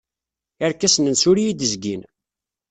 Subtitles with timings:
[0.63, 2.01] Irkasen-nnes ur iyi-d-zgin.